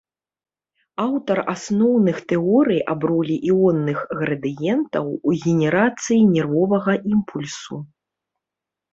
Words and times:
Аўтар 1.07 1.39
асноўных 1.53 2.21
тэорый 2.31 2.79
аб 2.93 3.01
ролі 3.11 3.35
іонных 3.49 3.99
градыентаў 4.21 5.05
у 5.11 5.29
генерацыі 5.43 6.17
нервовага 6.35 6.91
імпульсу. 7.11 7.77